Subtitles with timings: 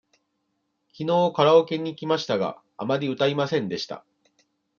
[0.93, 4.03] きのうカラオケに行きましたが、あまり歌いませんでした。